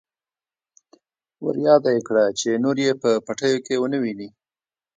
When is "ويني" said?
4.03-4.29